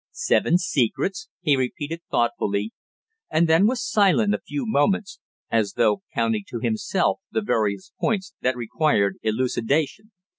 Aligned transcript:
"Seven 0.09 0.57
secrets!" 0.57 1.29
he 1.41 1.55
repeated 1.55 2.01
thoughtfully, 2.09 2.71
and 3.29 3.47
then 3.47 3.67
was 3.67 3.87
silent 3.87 4.33
a 4.33 4.39
few 4.41 4.65
moments, 4.65 5.19
as 5.51 5.73
though 5.73 6.01
counting 6.15 6.43
to 6.47 6.59
himself 6.59 7.19
the 7.31 7.41
various 7.43 7.91
points 7.99 8.33
that 8.41 8.57
required 8.57 9.17
elucidation. 9.21 10.11